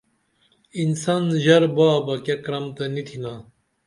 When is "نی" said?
2.93-3.01